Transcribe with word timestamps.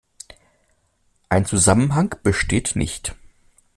Ein 1.29 1.45
Zusammenhang 1.45 2.15
besteht 2.23 2.75
nicht. 2.75 3.13